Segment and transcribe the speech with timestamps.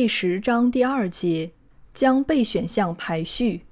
[0.00, 1.50] 第十章第二节
[1.92, 3.62] 将被选项排序。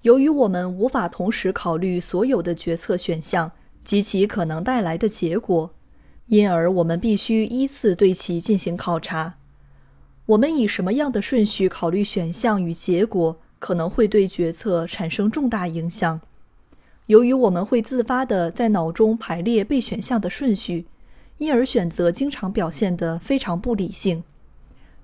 [0.00, 3.52] 由于我们无法同时考虑所有的决策选项
[3.84, 5.74] 及其可能带来的结果，
[6.28, 9.34] 因而我们必须依次对其进行考察。
[10.24, 16.18] 我们以什么样的顺序考虑选项与结果，可能会对决策产生重大影响。
[17.08, 20.86] 由于我们会自发地在脑中排列被选项的顺序，
[21.36, 24.24] 因而选择经常表现得非常不理性。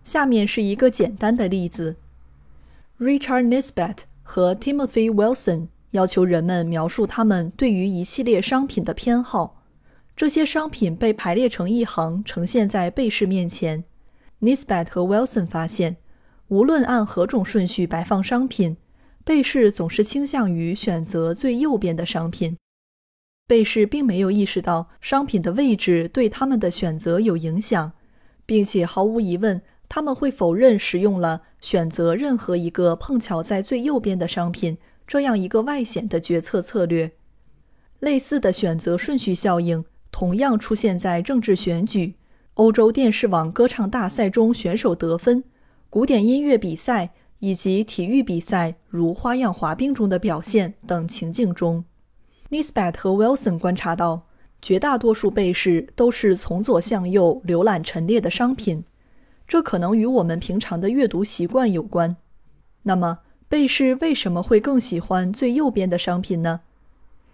[0.03, 1.97] 下面是一个简单的例子
[2.99, 9.63] ：Richard Nisbet 和 Timothy Wilson 要求人们描述他们对于一系列商品的偏好。
[10.17, 13.85] 这些商品被排列成一行，呈现在被试面前。
[14.41, 15.97] Nisbet 和 Wilson 发现，
[16.49, 18.77] 无论按何种顺序摆放商品，
[19.25, 22.57] 被试总是倾向于选择最右边的商品。
[23.47, 27.93] 被试并没有意识到商品的位置对他们的选择有影响，
[28.45, 29.63] 并且毫无疑问。
[29.95, 37.13] 他们会否认使用了选择任何一个碰巧在最右边的商品这样一个外显的决策策略。
[38.01, 42.15] 类似的选择顺序效应同样出现在政治选举、
[42.55, 45.45] 欧洲电视网歌唱大赛中选手得分、
[45.91, 51.85] 古典音乐比赛以及体育比赛如花样滑冰中的表现等情境中。
[52.49, 54.23] Nisbet 和 Wilson 观察到，
[54.63, 58.85] 绝大多数被试都是从左向右浏览陈列的商品。
[59.47, 62.17] 这可能与我们平常的阅读习惯有关。
[62.85, 66.61] 那么，被试为什么会更喜欢最右边的商品呢？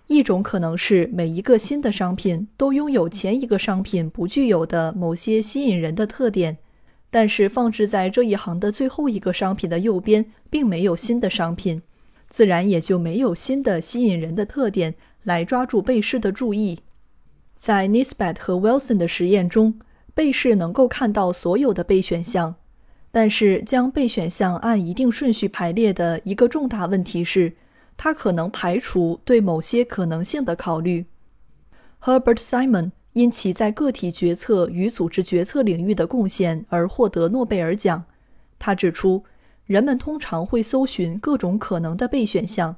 [0.08, 6.58] 一种可能是每一个新的商品都拥有前一个商品不具有的某些吸引人的特点，
[7.10, 11.82] 但是放置在这一行的最后一个商品的右边并没有新的商品，
[12.28, 16.80] 自然也就没有新的吸引人的特点来抓住被试的注意。
[17.56, 19.78] 在 Nisbet 和 Wilson 的实验中。
[20.18, 22.56] 被试能够看到所有的备选项，
[23.12, 27.52] 但是将备选项按一定顺序排列的一个重大问题是，
[27.96, 31.06] 它可能排除对某些可能性的考虑。
[32.02, 38.02] Herbert Simon 因其在个体决策与组织决策领域的贡献而获得诺贝尔奖。
[38.58, 39.22] 他指出，
[39.66, 42.74] 人们通常会搜寻各种可能的备选项，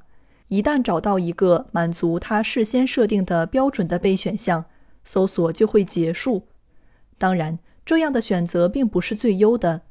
[0.49, 4.67] 一旦找到一个满足他事先设定的标准的备选项，
[5.05, 6.43] 搜索就会结束。
[7.21, 9.83] 当然，这样的选择并不是最优的，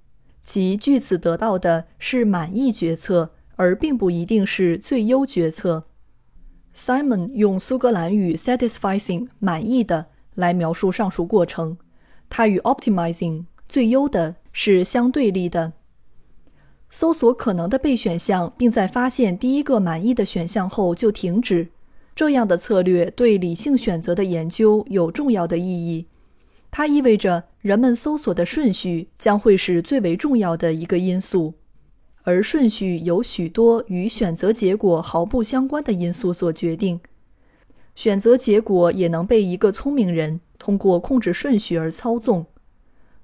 [0.43, 5.83] 其据此得到的是满意决策，而并不一定是最优决策。
[6.75, 11.77] Simon 用苏格兰语 “satisfying” 满意的来描述上述过程，
[12.31, 15.73] 它与 “optimizing” 最优的是相对立的。
[16.89, 21.67] 搜索可能的备选项，并在发现第一个满意的选项后就停止，
[22.15, 26.07] 这样的策略对理性选择的研究有重要的意义。
[26.71, 31.53] 它意味着人们搜索的顺序将会是最为重要的一个因素，
[32.23, 36.99] 而顺序由许多与选择结果毫不相关的因素所决定。
[37.95, 42.45] 选择结果也能被一个聪明人通过控制顺序而操纵。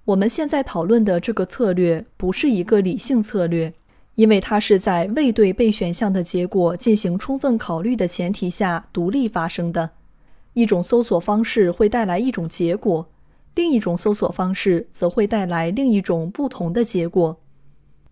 [0.03, 3.73] 我们现在讨论的这个策略不是一个理性策略，
[4.15, 9.91] 因为它是在未对备选项的结果进行充分考虑的前提下独立发生的。
[10.53, 13.07] 一种搜索方式会带来一种结果。
[13.55, 17.39] 另一种搜索方式则会带来另一种不同的结果。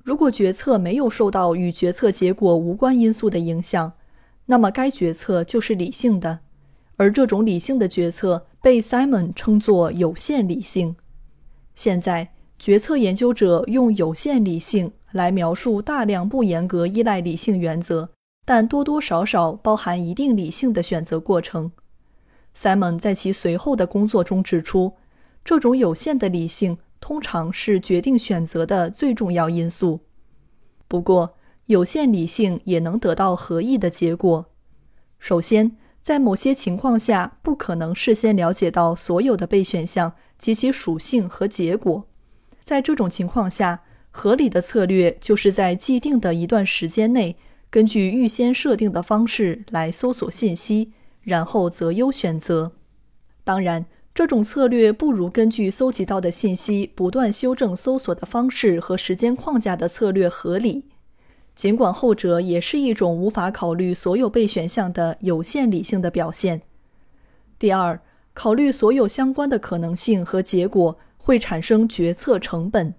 [0.01, 3.91] 如果决策没有受到与决策结果无关因素的影响，
[4.45, 6.39] 那么该决策就是理性的，
[6.95, 10.95] 而这种理性的决策被 Simon 称作有限理性。
[11.75, 18.09] 现在，决策研究者用有限理性来描述大量不严格依赖理性原则，
[18.45, 21.71] 但多多少少包含一定理性的选择过程。
[22.57, 24.93] Simon 在其随后的工作中指出。
[25.43, 29.99] 这种有限的理性通常是决定选择的最重要因素。
[30.87, 31.35] 不过，
[31.65, 34.45] 有限理性也能得到合意的结果。
[35.19, 42.07] 首先，在某些情况下，不可能事先了解到所有的备选项及其属性和结果。
[42.63, 43.81] 在这种情况下，
[44.11, 47.35] 合理的策略就是在既定的一段时间内，
[47.69, 52.71] 根据预先设定的方式来搜索信息，然后择优选择。
[53.43, 53.85] 当然。
[54.15, 60.85] 这种策略不如根据搜集到的信息不断修正搜索的方式和时间框架的策略合理。
[61.55, 66.61] 尽管后者也是一种无法考虑所有备选项的有限理性的表现。
[67.57, 67.99] 第二，
[68.33, 72.93] 考虑所有相关的可能性和结果会产生决策成本，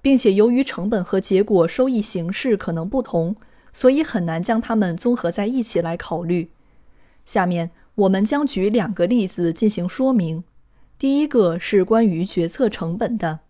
[0.00, 3.34] 并且由于成本和结果收益形式可能不同，
[3.72, 6.50] 所以很难将它们综合在一起来考虑。
[7.24, 10.44] 下面我们将举两个例子进行说明。
[11.02, 13.40] 第一个是关于决策成本的。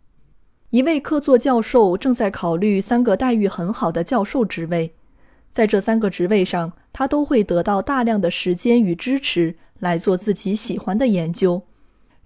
[0.70, 4.94] 一位客座教授正在考虑三个待遇很好的教授职位，
[5.52, 11.62] 在这三个职位上，他都会得到大量的时间与支持来做自己喜欢的研究。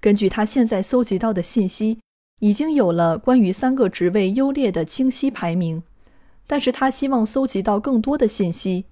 [0.00, 1.98] 根据他现在搜集到的信息，
[2.38, 5.82] 已经有了关于三个职位优劣的清晰排名，
[6.46, 8.84] 但是他希望搜集到更多的信息。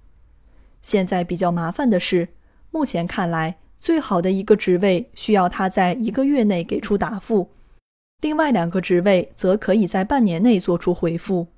[0.82, 2.30] 现在比较麻烦的是，
[2.72, 7.50] 目前看来，最好的一个职位需要他在一个月内给出答复。
[8.22, 11.48] 另外两个职位则可以在半年内做出回复。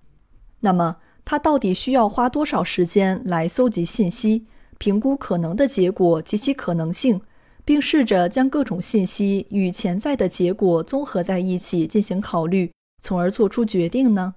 [0.59, 4.45] 那么，他到底需要花多少时间来搜集信息、
[4.77, 7.21] 评估可能的结果及其可能性，
[7.65, 14.35] 并试着将各种信息与潜在的结果综合在一起进行考虑，从而做出决定呢？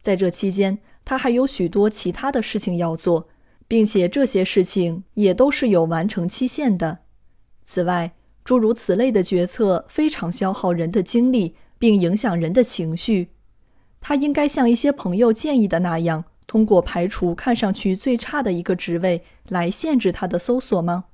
[0.00, 3.28] 在这期间，他还有许多其他的事情要做，
[3.68, 6.98] 并且这些事情也都是有完成期限的。
[7.62, 8.12] 此外，
[8.44, 13.28] 诸如此类的决策非常消耗人的精力，并影响人的情绪。
[14.00, 21.06] 他应该像一些朋友建议的那样，通过排除看上去最差的一个职位来限制他的搜索吗？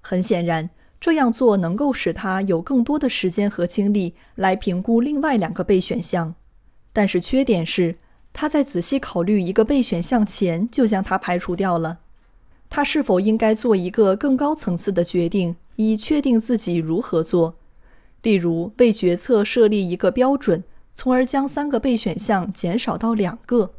[0.00, 6.34] 很显然，这样做能够使他有更多的时间和精力来评估另外两个备选项。
[6.94, 7.98] 但是缺点是，
[8.32, 11.98] 他在仔细考虑一个备选项前就将它排除掉了。
[12.70, 15.56] 他是否应该做一个更高层次的决定？
[15.76, 17.56] 以确定自己如何做，
[18.22, 20.62] 例如为决策设立一个标准，
[20.92, 23.72] 从而将三个备选项减少到两个。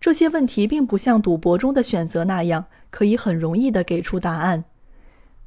[0.00, 4.64] 这些问题并不像赌博中的选择那样可以很容易地给出答案。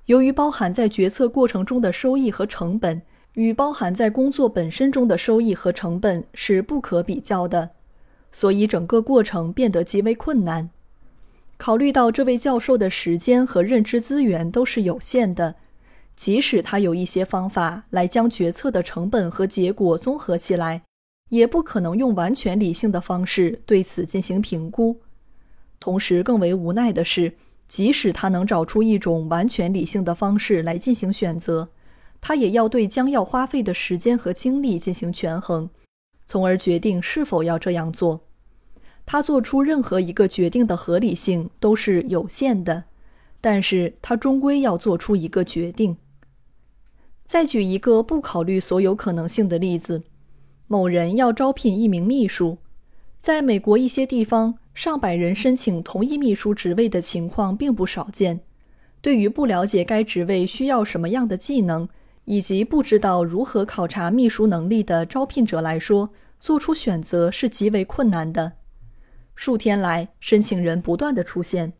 [0.05, 3.01] 由于包含在决策过程中的收益和成本
[3.33, 7.71] 与包含在工作本身中的收益和成本是不可比较的，
[8.33, 10.69] 所以整个过程变得极为困难。
[11.55, 15.55] 考虑到这位教授的时间和认知资源都是有限的。
[16.15, 20.83] 即使他有一些方法来将决策的成本和结果综合起来，
[21.29, 24.99] 也不可能用完全理性的方式对此进行评估。
[25.79, 27.33] 同时，更为无奈的是，
[27.67, 31.69] 即使他能找出一种完全理性的方式来进行选择，
[32.21, 35.67] 他也要对将要花费的时间和精力进行权衡，
[36.25, 38.21] 从而决定是否要这样做。
[39.05, 42.85] 他做出任何一个决定的合理性都是有限的，
[43.41, 45.97] 但是他终归要做出一个决定。
[47.25, 50.03] 再举一个不考虑所有可能性的例子：
[50.67, 52.57] 某人要招聘一名秘书，
[53.19, 58.41] 在美国一些地方，上百人申请同一秘书职位的情况并不少见。
[59.01, 61.89] 对于不了解该职位需要什么样的技能，
[62.25, 66.09] 以及不知道如何考察秘书能力的招聘者来说，
[66.39, 68.53] 做出选择是极为困难的。
[69.35, 71.73] 数天来，申请人不断的出现，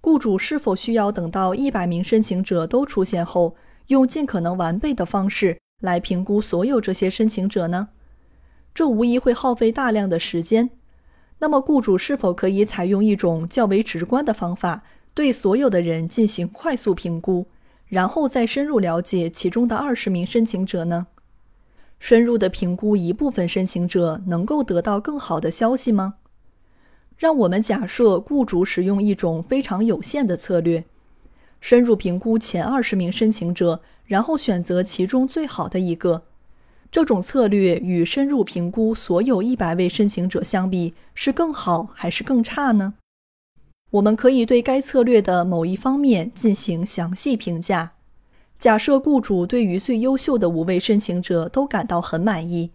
[0.00, 3.56] 雇主是否需要等到一百名申请者都出现后？
[3.86, 7.88] 用尽可能完备的方式来评估所有这些申请者呢？
[8.74, 10.68] 这无疑会耗费大量的时间。
[11.38, 14.82] 那么，雇主是否可以采用一种较为直观的方法，
[15.14, 17.46] 对所有的人进行快速评估，
[17.88, 21.06] 然后再深入了解其中的二十名申请者呢？
[21.98, 26.14] 深入的评估一部分申请者，能够得到更好的消息吗？
[27.16, 30.84] 让我们假设雇主使用一种非常有限的策略。
[31.60, 36.22] 深入评估前二十名申请者，然后选择其中最好的一个。
[36.92, 42.94] 这种策略与深入评估所有一百位申请者相比，是更好还是更差呢？
[43.90, 47.92] 我们可以对该策略的某一方面进行详细评价。
[48.58, 52.70] 假设雇主对于最优秀的五位申请者都感到很满意，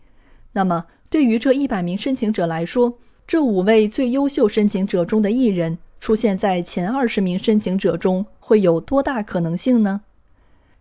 [0.53, 5.77] 那么对于这一百名申请者来说，这五位最优秀申请者中的一人。
[5.99, 10.01] 出现在前二十名申请者中会有多大可能性呢？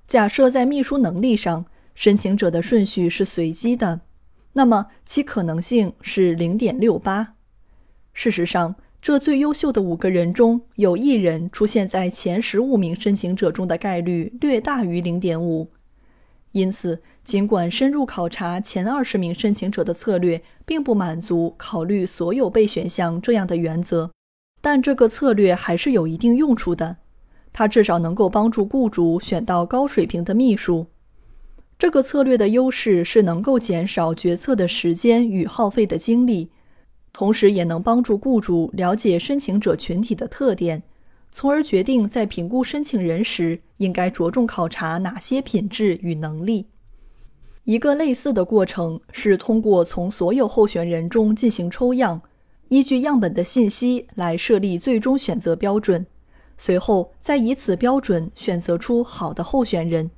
[0.09, 4.01] 假设在秘书能力上，申请者的顺序是随机的，
[4.55, 7.35] 那么其可能性是零点六八。
[8.13, 15.69] 事实上，这最优秀的五个人中有一人出现在前十五名申请者中的概率略大于零点五。
[16.53, 24.09] 因此，尽管深入考察前二十名申请者的策略并不满足考虑所有备选项这样的原则。
[24.61, 26.99] 但这个策略还是有一定用处的，
[27.53, 30.87] 它至少能够帮助雇主选到高水平的秘书。
[31.77, 36.53] 这个策略的优势是能够减少决策的时间与耗费的精力，
[37.13, 40.83] 同时也能帮助雇主了解申请者群体的特点，
[41.31, 46.67] 从而决定在评估申请人时应该着重考察哪些品质与能力。
[47.65, 52.21] 一个类似的过程是通过从所有候选人中进行抽样，
[52.69, 56.05] 依据样本的信息来设立最终选择标准，
[56.57, 60.11] 随后再以此标准选择出好的候选人。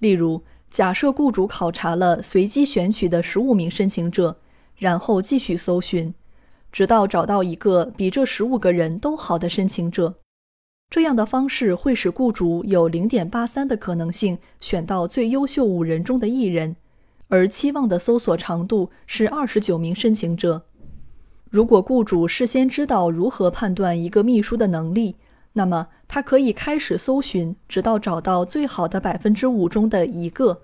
[0.00, 4.36] 例如，假设雇主考察了随机选取的十五名申请者，
[4.76, 6.12] 然后继续搜寻，
[6.70, 10.14] 直到找到一个比这十五个人都好的申请者。
[10.90, 16.76] 这样的方式会使雇主有零点八三的可能性选到最优秀五人中的一人，
[17.28, 20.66] 而期望的搜索长度是二十九名申请者。
[21.50, 25.16] 如果雇主事先知道如何判断一个秘书的能力，
[25.54, 30.62] 那么，他可以开始搜寻，直到找到最好的百分之五中的一个。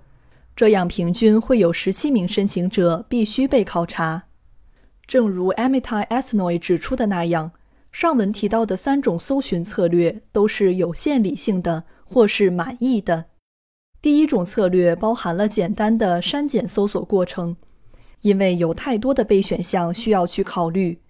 [0.55, 4.25] 这样，平均会有十七名申请者必须被考察。
[5.07, 7.53] 正如 Amitai Asnoy 指出的那样，
[7.91, 13.27] 上文提到的三种搜寻策略都是有限理性的或是满意的。
[14.03, 17.57] 第一种策略包含了简单的删减搜索过程，
[18.23, 21.01] 因为有太多的备选项需要去考虑。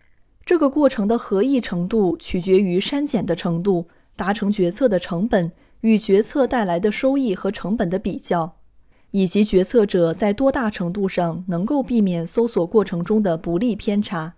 [0.46, 8.56] 这个过程的合意程度取决于删减的程度、达成决策的成本与决策带来的收益和成本的比较，
[9.10, 14.34] 以及决策者在多大程度上能够避免搜索过程中的不利偏差。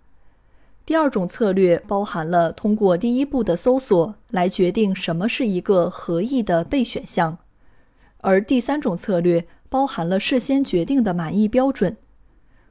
[0.85, 7.37] 第二种策略包含了通过第一步的搜索来决定什么是一个合意的备选项，
[8.17, 11.95] 而第三种策略包含了事先决定的满意标准。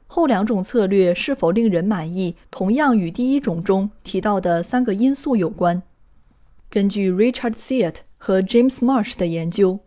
[0.05, 5.81] 后两种策略是否令人满意，同样与第一种中提到的三个因素有关。
[6.69, 9.79] 根据 Richard s e a t 和 James Marsh 的研究，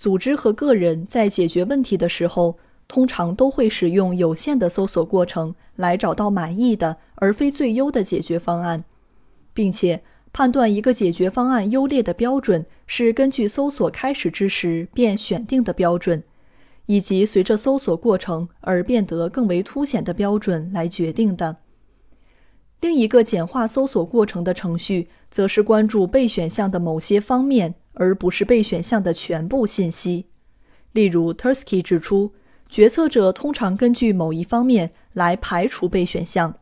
[0.00, 2.56] 组织和个人在解决问题的时候，
[2.88, 8.82] 通常都会使用有限的搜索过程来找到满意的而非最优的解决方案，
[9.52, 10.02] 并且
[10.32, 16.22] 判断一个解决方案优劣的标准是根据搜索开始之时便选定的标准。
[16.86, 21.58] 以及随着搜索过程而变得更为凸显的标准来决定的。
[22.80, 30.26] 另一个简化搜索过程的程序，则是关注备选项的某些方面，而不是备选项的全部信息。
[30.92, 32.32] 例如，Tursky 指出，
[32.68, 36.56] 决策者通常根据某一方面来排除备选项。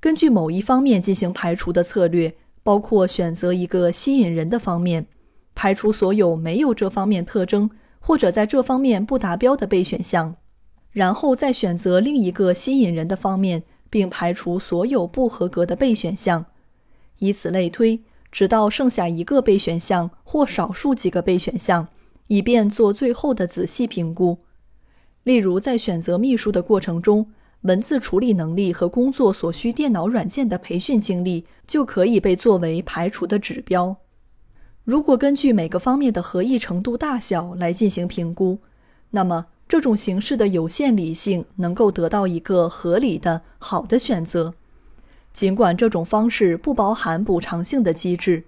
[0.00, 5.06] 根据某一方面进行排除的策略，包括选择一个吸引人的方面，
[5.54, 7.70] 排除所有没有这方面特征。
[8.00, 10.36] 或者在这方面不达标的备选项，
[10.92, 16.46] 然后再选择另一个吸引人的方面，并排除所有不合格的备选项，
[17.18, 21.88] 以此类推，直到剩下一个备选项或少数几个备选项，
[22.26, 24.38] 以便做最后的仔细评估。
[25.24, 27.30] 例如，在选择秘书的过程中，
[27.62, 33.96] 文字处理能力和工作所需电脑软件的培训经历就可以被作为排除的指标。
[34.84, 38.58] 如果根据每个方面的合意程度大小来进行评估，
[39.10, 44.54] 那么这种形式的有限理性能够得到一个合理的好的选择，
[45.38, 48.42] 尽管这种方式不包含补偿性的机制。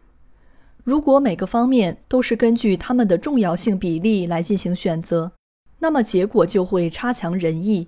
[0.82, 5.30] 如果每个方面都是根据它们的重要性比例来进行选择，
[5.78, 7.86] 那么结果就会差强人意。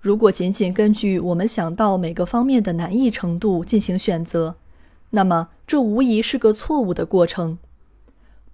[0.00, 4.56] 如果仅仅根据我们想到每个方面的难易程度进行选择，
[5.10, 7.58] 那么这无疑是个错误的过程。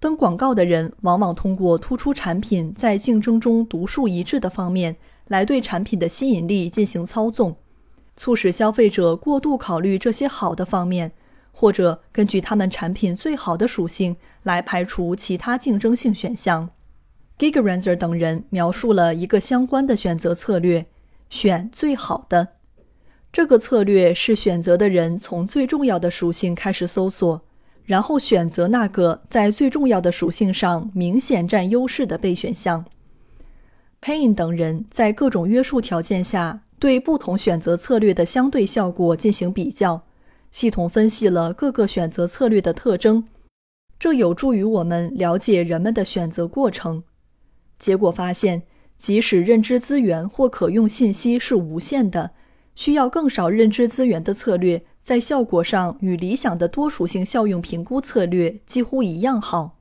[0.01, 4.97] 登广告的人往往通过突出产品在竞争中独树一帜的方面
[5.29, 7.55] 来对产品的吸引力进行操纵，
[8.17, 11.11] 促使消费者过度考虑这些好的方面，
[11.51, 16.69] 或者根据他们产品最好的属性来排除其他竞争性选项。
[17.37, 20.85] Gigerenzer 等人描述了一个相关的选择策略：
[21.29, 22.49] 选最好的。
[23.31, 27.41] 这个策略是选择的人从最重要的属性开始搜索。
[27.83, 32.85] 然后选择那个在最重要的属性上明显占优势的备选项。
[34.01, 40.01] Payne 等人在各种约束条件下对不同选择策略的相对效果进行比较，
[40.49, 43.23] 系统分析了各个选择策略的特征，
[43.99, 47.03] 这有助于我们了解人们的选择过程。
[47.77, 48.63] 结果发现，
[48.97, 52.31] 即使认知资源或可用信息是无限的，
[52.73, 54.83] 需要更少认知资源的策略。
[55.03, 59.77] 在效果上与理想的多属性效用评估策略几乎一样好。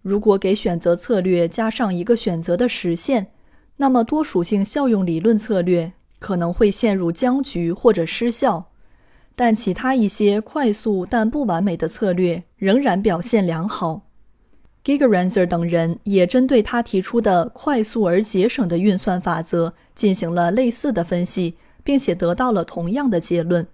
[0.00, 3.32] 如果给选择策略加上一个选择的实现，
[3.78, 5.92] 那么多属性效用理论策略
[6.24, 8.70] 可能会陷入僵局或者失效。
[9.36, 14.06] 但其他一些快速但不完美的策略仍然表现良好。
[14.82, 23.66] Gigerenzer 等人也针对他提出的快速而节省的运算法则进行了类似的分析，并且得到了同样的结论。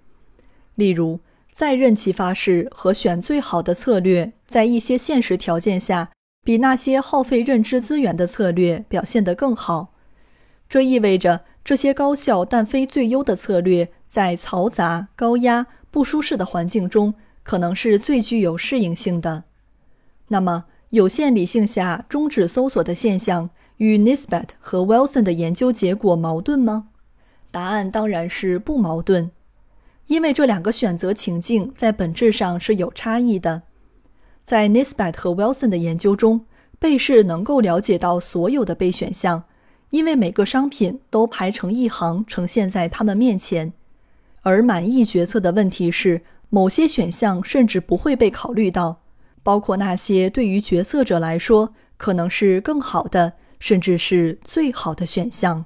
[0.75, 1.21] 例如，
[1.53, 6.11] 在任其发誓和选最好的策略，在一些现实条件下，
[6.43, 9.95] 比那些耗费认知资源的策略表现得更好。
[10.69, 19.45] 这意味着这些高效但非最优的策略，在嘈杂、高压、不舒适的环境中，可能是最具有适应性的。
[20.29, 26.89] 那么，有限理性下终止搜索的现象与 Nisbet 和 Wilson 的研究结果矛盾吗？
[27.51, 29.31] 答案当然是不矛盾，
[30.07, 33.63] 因为这两个选择情境在本质上是有差异的。
[34.45, 36.47] 在 Nisbet 和 Wilson 的研究中，
[36.79, 39.45] 被试能够了解到所有的备选项，
[39.91, 43.73] 因为每个商品都排成一行呈现在他们面前。
[44.43, 49.01] 而满意决策的问题是，某些选项甚至不会被考虑到。
[49.43, 55.65] 包括那些对于决策者来说可能是更好的，甚至是最好的选项。